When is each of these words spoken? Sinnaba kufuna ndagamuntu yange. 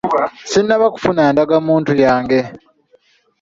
Sinnaba 0.51 0.85
kufuna 0.95 1.21
ndagamuntu 1.33 1.91
yange. 2.03 2.39